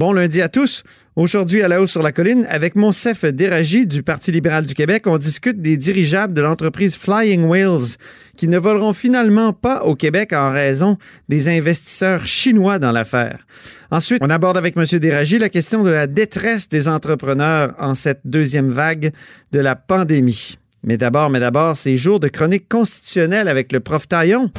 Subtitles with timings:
[0.00, 0.82] Bon lundi à tous.
[1.14, 5.02] Aujourd'hui, à la hausse sur la colline, avec Monsef Déragi du Parti libéral du Québec,
[5.06, 7.98] on discute des dirigeables de l'entreprise Flying Whales
[8.34, 10.96] qui ne voleront finalement pas au Québec en raison
[11.28, 13.46] des investisseurs chinois dans l'affaire.
[13.90, 14.86] Ensuite, on aborde avec M.
[14.98, 19.12] Déragi la question de la détresse des entrepreneurs en cette deuxième vague
[19.52, 20.56] de la pandémie.
[20.82, 24.50] Mais d'abord, mais d'abord, ces jours de chronique constitutionnelle avec le prof Taillon.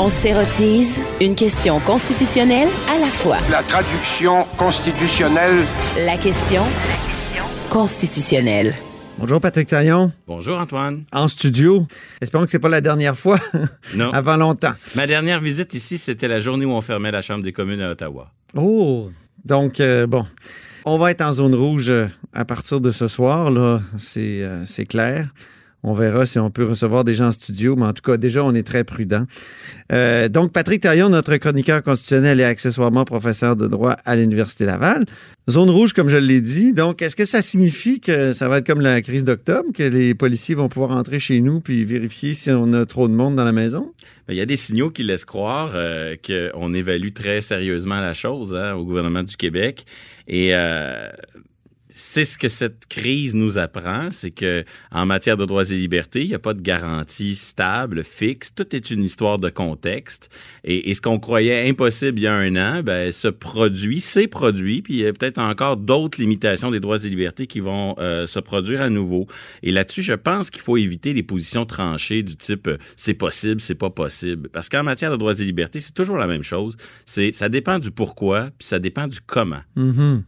[0.00, 3.38] On s'érotise une question constitutionnelle à la fois.
[3.50, 5.64] La traduction constitutionnelle.
[5.96, 6.62] La question
[7.68, 8.74] constitutionnelle.
[9.18, 11.02] Bonjour Patrick Taillon, Bonjour Antoine.
[11.12, 11.86] en studio.
[12.20, 13.40] Espérons que c'est pas la dernière fois
[13.96, 14.10] Non.
[14.12, 14.74] avant longtemps.
[14.94, 17.90] Ma dernière visite ici, c'était la journée où on fermait la Chambre des communes à
[17.90, 18.30] Ottawa.
[18.54, 19.10] Oh,
[19.44, 20.24] donc euh, bon,
[20.84, 24.64] on va être en zone rouge euh, à partir de ce soir là, c'est euh,
[24.66, 25.26] c'est clair.
[25.84, 28.42] On verra si on peut recevoir des gens en studio, mais en tout cas, déjà,
[28.42, 29.26] on est très prudent.
[29.92, 35.04] Euh, donc, Patrick Taillon, notre chroniqueur constitutionnel et accessoirement professeur de droit à l'Université Laval.
[35.48, 36.72] Zone rouge, comme je l'ai dit.
[36.72, 40.14] Donc, est-ce que ça signifie que ça va être comme la crise d'octobre, que les
[40.14, 43.44] policiers vont pouvoir entrer chez nous puis vérifier si on a trop de monde dans
[43.44, 43.92] la maison?
[44.26, 48.14] Ben, Il y a des signaux qui laissent croire euh, qu'on évalue très sérieusement la
[48.14, 49.86] chose hein, au gouvernement du Québec.
[50.26, 51.08] Et euh,
[52.00, 56.22] c'est ce que cette crise nous apprend, c'est que en matière de droits et libertés,
[56.22, 58.54] il n'y a pas de garantie stable, fixe.
[58.54, 60.30] Tout est une histoire de contexte.
[60.62, 64.28] Et, et ce qu'on croyait impossible il y a un an, ben, se produit, s'est
[64.28, 67.96] produit, puis il y a peut-être encore d'autres limitations des droits et libertés qui vont
[67.98, 69.26] euh, se produire à nouveau.
[69.64, 73.60] Et là-dessus, je pense qu'il faut éviter les positions tranchées du type euh, c'est possible,
[73.60, 74.50] c'est pas possible.
[74.50, 76.76] Parce qu'en matière de droits et libertés, c'est toujours la même chose.
[77.06, 79.62] C'est ça dépend du pourquoi, puis ça dépend du comment.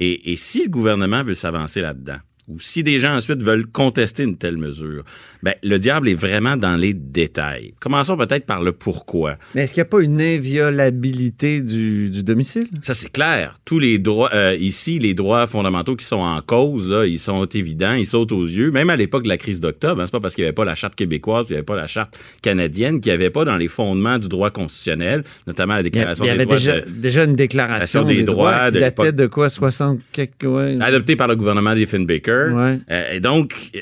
[0.00, 2.18] Et, et si le gouvernement veut s'avancer là-dedans,
[2.50, 5.04] ou si des gens ensuite veulent contester une telle mesure,
[5.42, 7.72] ben, le diable est vraiment dans les détails.
[7.80, 9.36] Commençons peut-être par le pourquoi.
[9.54, 12.66] Mais est-ce qu'il n'y a pas une inviolabilité du, du domicile?
[12.82, 13.58] Ça, c'est clair.
[13.64, 17.44] Tous les droits, euh, ici, les droits fondamentaux qui sont en cause, là, ils sont
[17.44, 18.70] évidents, ils sautent aux yeux.
[18.70, 20.64] Même à l'époque de la crise d'octobre, hein, c'est pas parce qu'il n'y avait pas
[20.64, 23.56] la charte québécoise, il n'y avait pas la charte canadienne, qu'il n'y avait pas dans
[23.56, 26.44] les fondements du droit constitutionnel, notamment la Il y, a- déclaration il y des avait
[26.44, 29.48] droits déjà, de- déjà une déclaration des des, droits droits, de qui datait de quoi?
[29.48, 30.44] 60 quelques...
[30.44, 30.76] ouais.
[30.80, 31.74] adopté par le gouvernement
[32.48, 32.78] Ouais.
[32.90, 33.78] Euh, et donc, euh,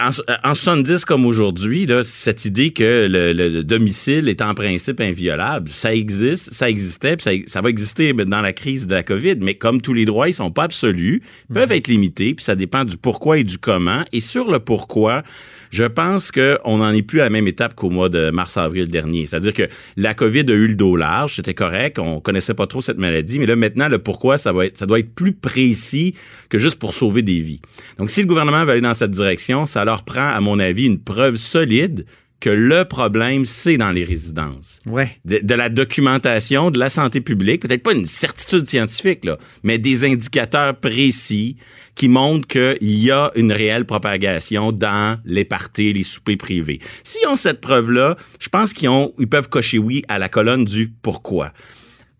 [0.00, 5.00] en, en 70 comme aujourd'hui, cette idée que le, le- le domicile est en principe
[5.00, 9.02] inviolable, ça existe, ça existait, puis ça, ça va exister dans la crise de la
[9.02, 9.36] COVID.
[9.40, 12.84] Mais comme tous les droits, ils sont pas absolus, peuvent être limités, puis ça dépend
[12.84, 14.04] du pourquoi et du comment.
[14.12, 15.22] Et sur le pourquoi,
[15.72, 19.24] je pense qu'on n'en est plus à la même étape qu'au mois de mars-avril dernier.
[19.26, 19.62] C'est-à-dire que
[19.96, 23.38] la COVID a eu le dos large, c'était correct, on connaissait pas trop cette maladie,
[23.38, 26.14] mais là maintenant, le pourquoi, ça, va être, ça doit être plus précis
[26.50, 27.62] que juste pour sauver des vies.
[27.96, 30.86] Donc si le gouvernement veut aller dans cette direction, ça leur prend, à mon avis,
[30.86, 32.04] une preuve solide
[32.42, 35.16] que le problème, c'est dans les résidences Ouais.
[35.24, 39.78] de, de la documentation, de la santé publique, peut-être pas une certitude scientifique, là, mais
[39.78, 41.56] des indicateurs précis
[41.94, 46.80] qui montrent qu'il y a une réelle propagation dans les parties, les soupers privés.
[47.04, 50.88] S'ils ont cette preuve-là, je pense qu'ils ils peuvent cocher oui à la colonne du
[51.00, 51.52] pourquoi.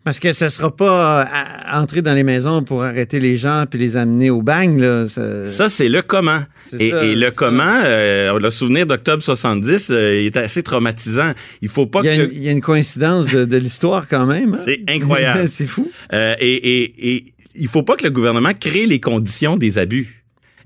[0.03, 3.63] Parce que ça sera pas euh, à- entrer dans les maisons pour arrêter les gens
[3.69, 5.07] puis les amener au bang, là.
[5.07, 6.41] Ça- Ça, c'est le comment.
[6.77, 11.31] Et, ça, et le comment, euh, le souvenir d'octobre 70 euh, il est assez traumatisant.
[11.61, 12.21] Il faut pas il, y a que...
[12.23, 14.53] une, il y a une coïncidence de, de l'histoire quand même.
[14.53, 14.59] hein?
[14.65, 15.47] C'est incroyable.
[15.47, 15.89] c'est fou.
[16.11, 16.53] Euh, et,
[16.83, 20.19] et, et il faut pas que le gouvernement crée les conditions des abus.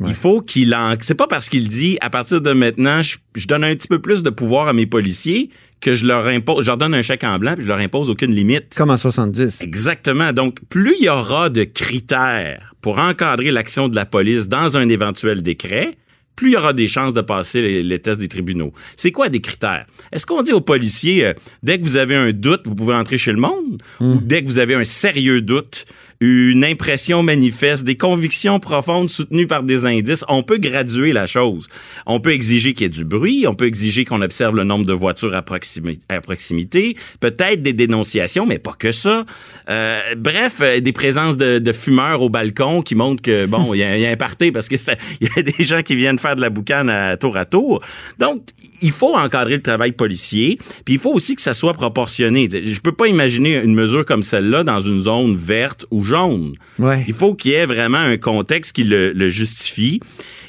[0.06, 0.96] Il faut qu'il en.
[1.02, 3.98] C'est pas parce qu'il dit à partir de maintenant, je, je donne un petit peu
[4.00, 5.50] plus de pouvoir à mes policiers
[5.82, 8.10] que je leur impose, je leur donne un chèque en blanc puis je leur impose
[8.10, 8.74] aucune limite.
[8.76, 9.62] Comme en 70.
[9.62, 10.34] Exactement.
[10.34, 14.90] Donc, plus il y aura de critères pour encadrer l'action de la police dans un
[14.90, 15.96] éventuel décret,
[16.36, 18.72] plus il y aura des chances de passer les, les tests des tribunaux.
[18.96, 19.86] C'est quoi des critères?
[20.12, 21.34] Est-ce qu'on dit aux policiers, euh,
[21.64, 23.82] dès que vous avez un doute, vous pouvez entrer chez le monde?
[24.00, 25.86] Ou dès que vous avez un sérieux doute,
[26.20, 31.68] une impression manifeste, des convictions profondes soutenues par des indices, on peut graduer la chose.
[32.06, 34.86] On peut exiger qu'il y ait du bruit, on peut exiger qu'on observe le nombre
[34.86, 39.26] de voitures à, proximi- à proximité, peut-être des dénonciations, mais pas que ça.
[39.70, 43.84] Euh, bref, euh, des présences de, fumeurs au balcon qui montrent que, bon, il y,
[43.84, 44.76] a- un party parce que
[45.22, 47.46] il y a des gens qui viennent faire faire de la boucane à tour à
[47.46, 47.82] tour.
[48.20, 48.42] Donc,
[48.82, 52.50] il faut encadrer le travail policier, puis il faut aussi que ça soit proportionné.
[52.52, 56.54] Je peux pas imaginer une mesure comme celle-là dans une zone verte ou jaune.
[56.80, 57.06] Ouais.
[57.08, 60.00] Il faut qu'il y ait vraiment un contexte qui le, le justifie.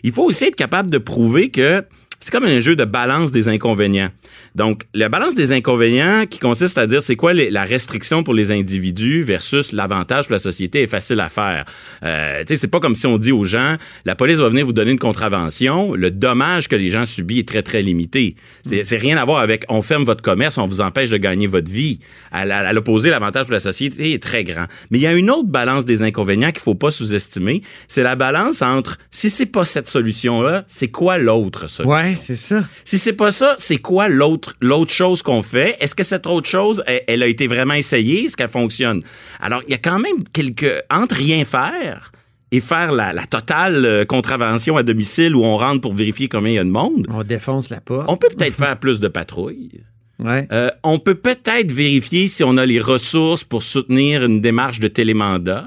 [0.02, 1.84] Il faut aussi être capable de prouver que
[2.20, 4.10] c'est comme un jeu de balance des inconvénients.
[4.54, 8.50] Donc, la balance des inconvénients qui consiste à dire c'est quoi la restriction pour les
[8.50, 11.64] individus versus l'avantage pour la société est facile à faire.
[12.02, 14.66] Euh, tu sais, c'est pas comme si on dit aux gens, la police va venir
[14.66, 18.34] vous donner une contravention, le dommage que les gens subissent est très, très limité.
[18.64, 21.70] C'est rien à voir avec on ferme votre commerce, on vous empêche de gagner votre
[21.70, 22.00] vie.
[22.32, 24.66] À, l'opposé, l'avantage pour la société est très grand.
[24.90, 27.62] Mais il y a une autre balance des inconvénients qu'il faut pas sous-estimer.
[27.86, 32.07] C'est la balance entre si c'est pas cette solution-là, c'est quoi l'autre solution?
[32.16, 32.64] C'est ça.
[32.84, 35.76] Si c'est pas ça, c'est quoi l'autre l'autre chose qu'on fait?
[35.80, 38.24] Est-ce que cette autre chose, elle, elle a été vraiment essayée?
[38.24, 39.02] Est-ce qu'elle fonctionne?
[39.40, 42.12] Alors, il y a quand même quelques entre rien faire
[42.50, 46.52] et faire la, la totale euh, contravention à domicile où on rentre pour vérifier combien
[46.52, 47.06] il y a de monde.
[47.10, 48.06] On défonce la porte.
[48.08, 49.82] On peut peut-être faire plus de patrouilles.
[50.18, 50.48] Ouais.
[50.50, 54.88] Euh, on peut peut-être vérifier si on a les ressources pour soutenir une démarche de
[54.88, 55.66] télémandat.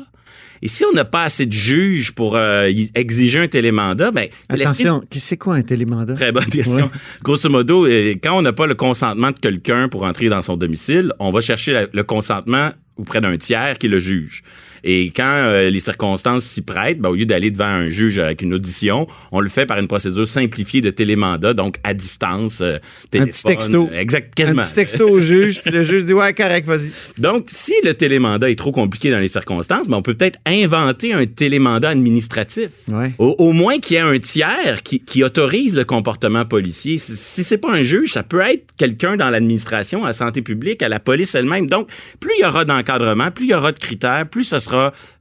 [0.63, 5.01] Et si on n'a pas assez de juges pour euh, exiger un télémandat, ben Attention,
[5.11, 6.13] c'est quoi un télémandat?
[6.13, 6.85] Très bonne question.
[6.85, 6.91] Ouais.
[7.23, 10.57] Grosso modo, euh, quand on n'a pas le consentement de quelqu'un pour entrer dans son
[10.57, 14.43] domicile, on va chercher la- le consentement auprès d'un tiers qui le juge.
[14.83, 18.41] Et quand euh, les circonstances s'y prêtent, ben, au lieu d'aller devant un juge avec
[18.41, 22.59] une audition, on le fait par une procédure simplifiée de télémandat, donc à distance.
[22.61, 22.77] euh,
[23.13, 23.89] Un petit texto.
[23.93, 24.61] Exact, Un quasiment.
[24.63, 26.91] petit texto au juge, puis le juge dit Ouais, correct, vas-y.
[27.19, 31.13] Donc, si le télémandat est trop compliqué dans les circonstances, ben, on peut peut-être inventer
[31.13, 32.69] un télémandat administratif.
[32.91, 33.11] Ouais.
[33.19, 36.97] Au, au moins qu'il y ait un tiers qui, qui autorise le comportement policier.
[36.97, 40.41] Si, si c'est pas un juge, ça peut être quelqu'un dans l'administration, à la santé
[40.41, 41.67] publique, à la police elle-même.
[41.67, 41.89] Donc,
[42.19, 44.70] plus il y aura d'encadrement, plus il y aura de critères, plus ce sera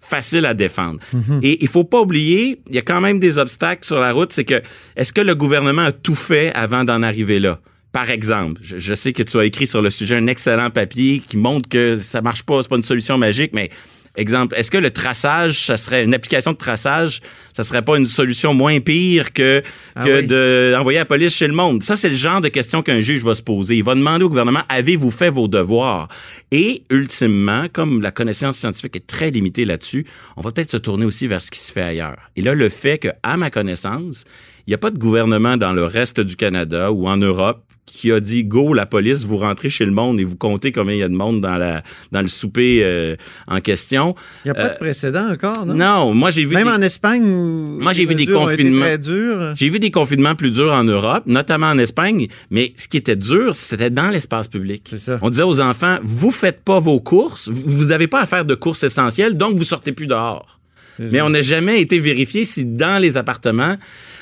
[0.01, 0.99] facile à défendre.
[1.43, 4.33] Et il faut pas oublier, il y a quand même des obstacles sur la route.
[4.33, 4.61] C'est que,
[4.97, 7.61] est-ce que le gouvernement a tout fait avant d'en arriver là?
[7.93, 11.21] Par exemple, je, je sais que tu as écrit sur le sujet un excellent papier
[11.27, 13.71] qui montre que ça marche pas, c'est pas une solution magique, mais
[14.17, 17.21] exemple, est-ce que le traçage, ça serait une application de traçage,
[17.55, 19.63] ça serait pas une solution moins pire que,
[19.95, 20.27] Ah que oui.
[20.27, 21.83] de envoyer la police chez le monde?
[21.83, 23.77] Ça, c'est le genre de question qu'un juge va se poser.
[23.77, 26.09] Il va demander au gouvernement, avez-vous fait vos devoirs?
[26.51, 30.05] Et ultimement, comme la connaissance scientifique est très limitée là-dessus,
[30.37, 32.19] on va peut-être se tourner aussi vers ce qui se fait ailleurs.
[32.37, 34.25] Et là, le fait que, à ma connaissance,
[34.67, 38.13] il n'y a pas de gouvernement dans le reste du Canada ou en Europe qui
[38.13, 40.99] a dit go la police vous rentrez chez le monde et vous comptez combien il
[41.01, 43.17] y a de monde dans la dans le souper euh,
[43.49, 44.15] en question.
[44.45, 45.75] Il n'y a pas Euh, de précédent encore, non?
[45.75, 48.81] Non, moi j'ai vu Même des- en Espagne où Moi, j'ai vu des confinements.
[48.85, 49.55] très durs.
[49.57, 53.17] j'ai vu des confinements plus durs en Europe, notamment en Espagne, mais ce qui était
[53.17, 54.85] dur, c'était dans l'espace public.
[54.89, 55.19] C'est ça.
[55.21, 58.55] On disait aux enfants, vous faites pas vos courses, vous n'avez pas à faire de
[58.55, 60.59] courses essentielles, donc vous sortez plus dehors.
[61.01, 63.77] Mais on n'a jamais été vérifié si dans les appartements.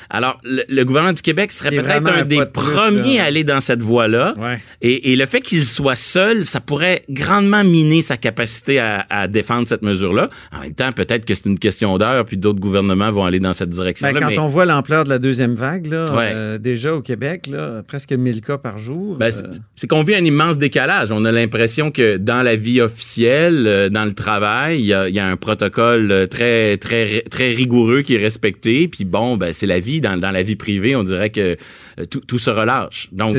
[0.09, 3.23] Alors, le, le gouvernement du Québec serait peut-être un un des premiers là.
[3.23, 4.33] à aller dans cette voie-là.
[4.37, 4.57] Ouais.
[4.81, 9.27] Et, et le fait qu'il soit seul, ça pourrait grandement miner sa capacité à, à
[9.27, 10.29] défendre cette mesure-là.
[10.51, 13.53] En même temps, peut-être que c'est une question d'heure, puis d'autres gouvernements vont aller dans
[13.53, 14.19] cette Ben, direction-là.
[14.19, 16.31] quand mais- on voit l'ampleur de la deuxième vague, là, Ouais.
[16.33, 19.15] euh, déjà au Québec, là, presque 1000 cas par jour.
[19.17, 21.11] Ben, euh, c'est- qu'on vit un immense décalage.
[21.11, 25.07] On a l'impression que dans la vie officielle, euh, dans le travail, il y a,
[25.09, 28.87] il y a un protocole très, très, très rigoureux qui est respecté.
[28.87, 29.98] Puis bon, ben, c'est la vie.
[30.01, 31.55] Dans, dans la vie privée, on dirait que
[31.99, 33.09] euh, tout, tout se relâche.
[33.11, 33.33] Donc,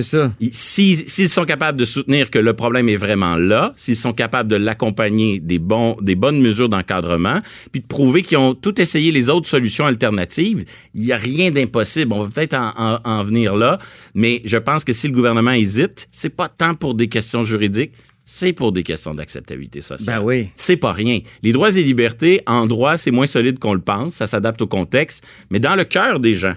[0.53, 4.57] S'ils sont capables de soutenir que le problème est vraiment là, s'ils sont capables de
[4.57, 7.41] l'accompagner des, bons, des bonnes mesures d'encadrement,
[7.73, 10.65] puis de prouver qu'ils ont tout essayé les autres solutions alternatives,
[10.95, 12.13] il n'y a rien d'impossible.
[12.13, 13.79] On va peut-être en, en- en venir là,
[14.15, 17.93] mais je pense que si le gouvernement hésite, c'est pas tant pour des questions juridiques,
[18.33, 20.21] c'est pour des questions d'acceptabilité sociale.
[20.21, 20.51] Ben oui.
[20.55, 21.19] C'est pas rien.
[21.43, 24.69] Les droits et libertés, en droit, c'est moins solide qu'on le pense, ça s'adapte au
[24.69, 26.55] contexte, mais dans le cœur des gens,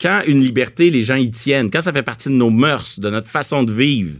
[0.00, 3.10] quand une liberté, les gens y tiennent, quand ça fait partie de nos mœurs, de
[3.10, 4.14] notre façon de vivre,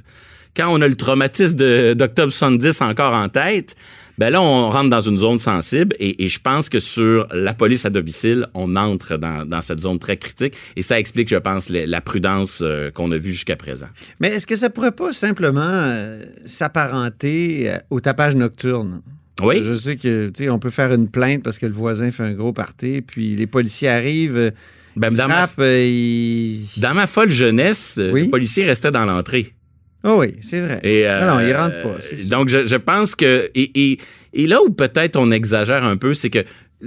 [0.56, 3.76] quand on a le traumatisme de- d'octobre 70 encore en tête,
[4.18, 7.54] ben là, on rentre dans une zone sensible et, et je pense que sur la
[7.54, 11.36] police à domicile, on entre dans, dans cette zone très critique et ça explique, je
[11.36, 13.86] pense, la prudence euh, qu'on a vue jusqu'à présent.
[14.20, 19.02] Mais est-ce que ça pourrait pas simplement euh, s'apparenter euh, au tapage nocturne?
[19.40, 19.60] Oui.
[19.62, 22.24] Je sais que tu sais, on peut faire une plainte parce que le voisin fait
[22.24, 24.52] un gros party, puis les policiers arrivent,
[24.96, 26.64] Ben, dans, ma, frappent, ils...
[26.78, 28.24] dans ma folle jeunesse, euh, Oui.
[28.24, 29.54] le policier restait dans l'entrée.
[30.04, 30.80] Oh oui, c'est vrai.
[30.84, 32.00] Et, euh, non, non, ils rentrent pas.
[32.00, 32.28] sûr.
[32.28, 33.50] Donc, je, je pense que.
[33.54, 33.98] Et, et,
[34.32, 36.44] et là où peut-être on exagère un peu, c'est que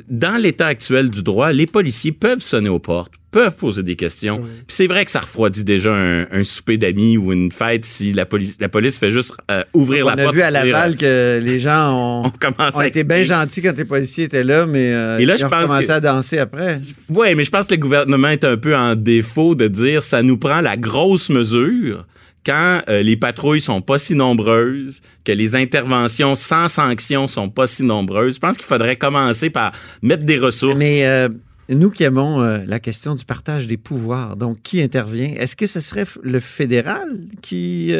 [0.09, 4.39] dans l'état actuel du droit, les policiers peuvent sonner aux portes, peuvent poser des questions.
[4.39, 8.13] Puis c'est vrai que ça refroidit déjà un, un souper d'amis ou une fête si
[8.13, 10.35] la police, la police fait juste euh, ouvrir On la a porte.
[10.35, 13.61] vu à et dire, Laval que les gens ont, on ont à été bien gentils
[13.61, 15.91] quand les policiers étaient là, mais euh, Et là, ils je ont pense commencé que-
[15.91, 16.79] à danser après.
[17.09, 20.23] Oui, mais je pense que le gouvernement est un peu en défaut de dire ça
[20.23, 22.05] nous prend la grosse mesure
[22.45, 27.67] quand euh, les patrouilles sont pas si nombreuses, que les interventions sans sanction sont pas
[27.67, 28.35] si nombreuses.
[28.35, 29.71] Je pense qu'il faudrait commencer par
[30.01, 30.77] mettre des ressources.
[30.77, 31.29] Mais euh,
[31.69, 35.67] nous qui aimons euh, la question du partage des pouvoirs, donc qui intervient, est-ce que
[35.67, 37.07] ce serait le fédéral
[37.41, 37.93] qui,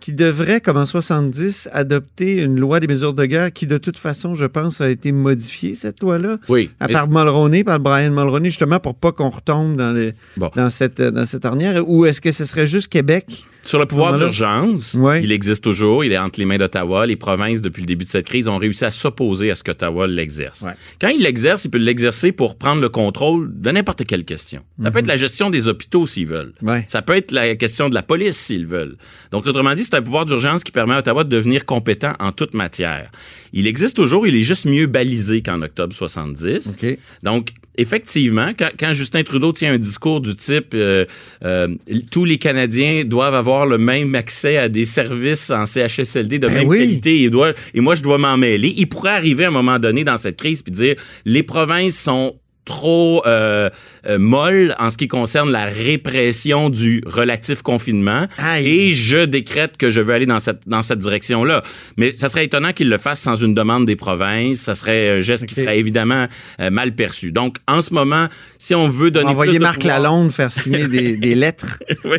[0.00, 3.98] qui devrait, comme en 70, adopter une loi des mesures de guerre qui, de toute
[3.98, 6.38] façon, je pense, a été modifiée, cette loi-là?
[6.48, 6.70] Oui.
[6.80, 10.50] À part Mulroney, par Brian Mulroney, justement, pour pas qu'on retombe dans, les, Bon.
[10.56, 11.88] dans, cette, dans cette ornière?
[11.88, 13.44] Ou est-ce que ce serait juste Québec?
[13.64, 15.22] Sur le pouvoir d'urgence, Ouais.
[15.22, 17.06] il existe toujours, il est entre les mains d'Ottawa.
[17.06, 20.06] Les provinces, depuis le début de cette crise, ont réussi à s'opposer à ce qu'Ottawa
[20.06, 20.62] l'exerce.
[20.62, 20.72] Ouais.
[21.00, 24.62] Quand il l'exerce, il peut l'exercer pour prendre le contrôle de n'importe quelle question.
[24.82, 26.54] Ça peut être la gestion des hôpitaux s'ils veulent.
[26.62, 26.68] Mhm.
[26.68, 26.84] Ouais.
[26.88, 28.96] Ça peut être la question de la police s'ils veulent.
[29.30, 32.32] Donc, autrement dit, c'est un pouvoir d'urgence qui permet à Ottawa de devenir compétent en
[32.32, 33.10] toute matière.
[33.52, 36.78] Il existe toujours, il est juste mieux balisé qu'en octobre 70.
[36.82, 36.98] OK.
[37.22, 37.50] Donc,
[37.80, 41.04] effectivement, quand, quand Justin Trudeau tient un discours du type euh,
[41.44, 41.68] euh,
[42.10, 46.54] tous les Canadiens doivent avoir le même accès à des services en CHSLD de Ben
[46.54, 46.78] même oui.
[46.78, 49.78] qualité et, doit- et moi, je dois m'en mêler, il pourrait arriver à un moment
[49.78, 50.94] donné dans cette crise puis dire
[51.24, 53.70] les provinces sont trop euh,
[54.06, 58.68] euh, molles en ce qui concerne la répression du relatif confinement Aïe.
[58.68, 61.62] et je décrète que je veux aller dans cette dans cette direction-là.
[61.96, 64.60] Mais ça serait étonnant qu'il le fasse sans une demande des provinces.
[64.60, 66.26] Ça serait un geste qui serait évidemment
[66.60, 67.32] euh, mal perçu.
[67.32, 68.26] Donc, en ce moment,
[68.58, 71.78] si on veut donner Envoyer plus de Marc pouvoir- Lalonde faire signer des, des lettres.
[72.04, 72.18] Oui.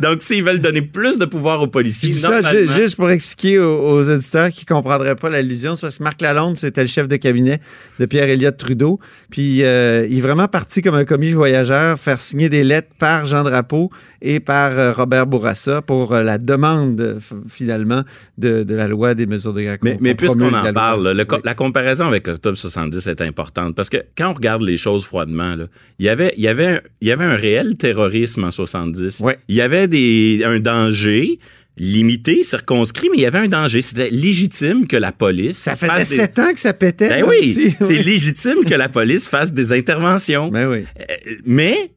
[0.00, 2.96] Donc, s'ils veulent donner plus de pouvoir aux Je policiers, dis ça ju- normalement- juste
[2.96, 5.74] pour expliquer aux, aux auditeurs qui ne comprendraient pas l'allusion.
[5.76, 7.60] C'est parce que Marc Lalonde, c'était le chef de cabinet
[7.98, 9.00] de Pierre Elliott Trudeau.
[9.30, 13.26] Puis euh, il est vraiment parti comme un commis voyageur faire signer des lettres par
[13.26, 13.90] Jean Drapeau
[14.22, 18.04] et par euh, Robert Bourassa pour euh, la demande, finalement,
[18.38, 19.78] de, de la loi des mesures de guerre.
[19.82, 21.38] Mais, mais qu'on puisqu'on en parle, le Oui.
[21.44, 25.56] la comparaison avec Octobre 70 est importante parce que quand on regarde les choses froidement,
[25.56, 25.64] là,
[25.98, 29.20] il y avait, il y avait, un- il y avait un réel terrorisme en 70.
[29.20, 29.38] Ouais.
[29.48, 31.38] Il y avait des, un danger
[31.76, 33.80] limité, circonscrit, mais il y avait un danger.
[33.82, 35.56] C'était légitime que la police.
[35.58, 37.08] Ça faisait fasse des- sept ans que ça pétait.
[37.08, 40.48] Ben oui, c'est légitime que la police fasse des interventions.
[40.48, 40.84] Ben oui.
[41.00, 41.14] Euh,
[41.44, 41.90] Mais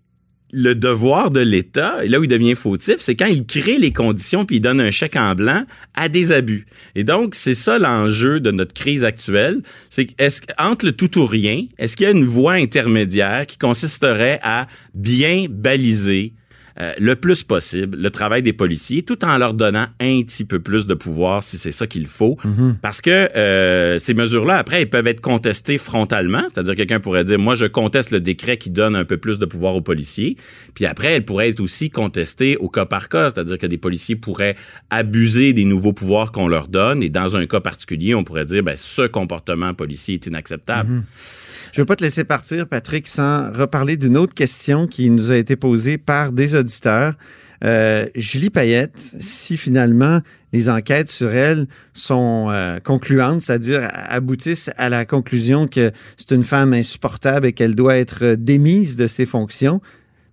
[0.53, 4.45] le devoir de l'État, là où il devient fautif, c'est quand il crée les conditions
[4.45, 6.65] puis il donne un chèque en blanc à des abus.
[6.95, 9.61] Et donc, c'est ça l'enjeu de notre crise actuelle.
[9.89, 13.57] C'est est-ce entre le tout ou rien, est-ce qu'il y a une voie intermédiaire qui
[13.57, 16.33] consisterait à bien baliser
[16.79, 20.59] euh, le plus possible le travail des policiers, tout en leur donnant un petit peu
[20.59, 22.37] plus de pouvoir si c'est ça qu'il faut.
[22.81, 26.43] Parce que euh, ces mesures-là, après, elles peuvent être contestées frontalement.
[26.53, 29.45] C'est-à-dire quelqu'un pourrait dire, moi, je conteste le décret qui donne un peu plus de
[29.45, 30.37] pouvoir aux policiers.
[30.75, 33.29] Puis après, elles pourraient être aussi contestées au cas par cas.
[33.29, 34.55] C'est-à-dire que des policiers pourraient
[34.89, 37.01] abuser des nouveaux pouvoirs qu'on leur donne.
[37.01, 41.03] Et dans un cas particulier, on pourrait dire, ben, ce comportement policier est inacceptable.
[41.77, 45.29] Je ne veux pas te laisser partir, Patrick, sans reparler d'une autre question qui nous
[45.29, 47.13] a été posée par des auditeurs.
[47.63, 50.21] Euh, Julie Payette, si finalement
[50.53, 56.43] les enquêtes sur elle sont euh, concluantes, c'est-à-dire aboutissent à la conclusion que c'est une
[56.43, 59.79] femme insupportable et qu'elle doit être démise de ses fonctions,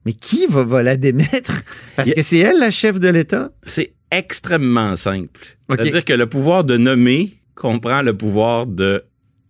[0.06, 1.62] mais qui va, va la démettre?
[1.96, 3.52] Parce que c'est elle la chef de l'État?
[3.64, 5.58] C'est extrêmement simple.
[5.68, 9.04] C'est-à-dire que le pouvoir de nommer comprend le pouvoir de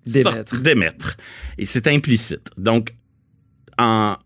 [0.06, 0.60] Démettre.
[0.60, 1.16] démettre.
[1.58, 2.50] Et c'est implicite.
[2.58, 2.94] Donc,
[3.78, 4.16] en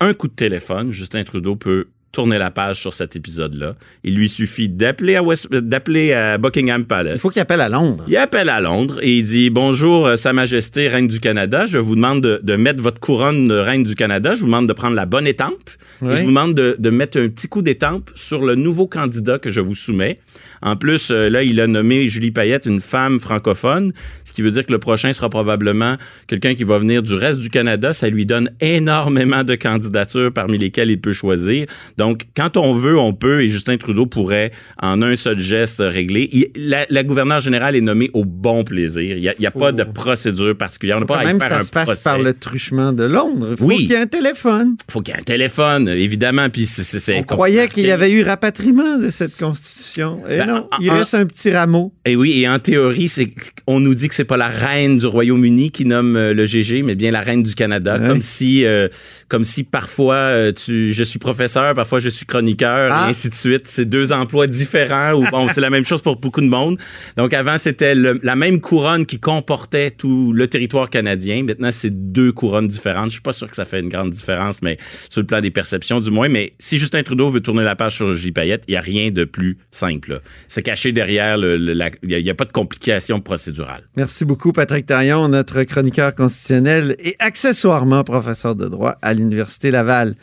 [0.00, 3.74] un coup de téléphone, Justin Trudeau peut tourner la page sur cet épisode-là.
[4.02, 7.14] Il lui suffit d'appeler à, West- d'appeler à Buckingham Palace.
[7.16, 8.04] Il faut qu'il appelle à Londres.
[8.08, 11.66] Il appelle à Londres et il dit Bonjour, euh, Sa Majesté, Reine du Canada.
[11.66, 14.34] Je vous demande de, de mettre votre couronne de Reine du Canada.
[14.34, 15.52] Je vous demande de prendre la bonne étampe.
[16.00, 16.12] Oui.
[16.12, 19.38] Et je vous demande de, de mettre un petit coup d'étampe sur le nouveau candidat
[19.38, 20.18] que je vous soumets.
[20.62, 23.92] En plus, euh, là, il a nommé Julie Payette une femme francophone,
[24.24, 25.96] ce qui veut dire que le prochain sera probablement
[26.26, 27.92] quelqu'un qui va venir du reste du Canada.
[27.92, 31.66] Ça lui donne énormément de candidatures parmi lesquelles il peut choisir.
[31.98, 36.28] Donc, quand on veut, on peut, et Justin Trudeau pourrait, en un seul geste, régler.
[36.32, 39.16] Il- la, la gouverneure générale est nommée au bon plaisir.
[39.16, 40.96] Il n'y a, il y a pas de procédure particulière.
[40.96, 42.04] On n'a pas à même, faire ça un se passe procès.
[42.04, 43.48] par le truchement de Londres.
[43.50, 43.76] Il faut Oui.
[43.78, 44.76] qu'il y ait un téléphone.
[44.90, 46.48] faut qu'il y ait un téléphone, évidemment.
[46.48, 50.22] Puis c'est, On croyait qu'il y avait eu rapatriement de cette constitution.
[50.28, 51.92] Et Ben, non, il en- reste un petit rameau.
[52.04, 53.28] Et oui, et en théorie, c'est
[53.66, 56.82] on nous dit que c'est pas la reine du Royaume-Uni qui nomme euh, le GG,
[56.84, 58.06] mais bien la reine du Canada, Ouais.
[58.06, 58.88] comme si, euh,
[59.28, 63.06] comme si parfois euh, tu, je suis professeur, parfois parfois je suis chroniqueur Ah.
[63.06, 63.66] et ainsi de suite.
[63.66, 66.78] C'est deux emplois différents ou bon, c'est la même chose pour beaucoup de monde.
[67.16, 71.44] Donc avant, c'était la même couronne qui comportait tout le territoire canadien.
[71.44, 73.06] Maintenant, c'est deux couronnes différentes.
[73.06, 74.76] Je suis pas sûr que ça fait une grande différence, mais
[75.08, 76.28] sur le plan des perceptions du moins.
[76.28, 78.32] Mais si Justin Trudeau veut tourner la page sur J.
[78.32, 80.20] Payette, il y a rien de plus simple.
[80.46, 81.56] C'est caché derrière le,
[82.02, 83.84] il y a- il y a pas de complications procédurales.
[83.96, 90.14] Merci beaucoup, Patrick Taillon, notre chroniqueur constitutionnel et accessoirement professeur de droit à l'Université Laval.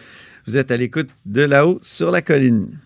[0.48, 2.78] Vous êtes à l'écoute de là-haut sur la colline.